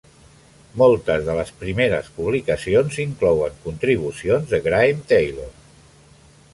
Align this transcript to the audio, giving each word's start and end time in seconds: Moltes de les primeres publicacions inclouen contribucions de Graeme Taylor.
Moltes 0.81 1.27
de 1.27 1.35
les 1.39 1.51
primeres 1.59 2.09
publicacions 2.17 2.99
inclouen 3.05 3.61
contribucions 3.69 4.53
de 4.55 4.65
Graeme 4.71 5.09
Taylor. 5.15 5.55